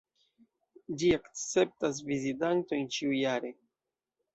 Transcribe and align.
Ĝi 1.01 1.11
akceptas 1.19 2.03
vizitantojn 2.11 2.93
ĉiujare. 2.99 3.59